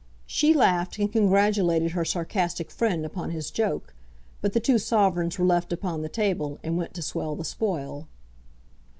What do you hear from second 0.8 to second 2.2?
and congratulated her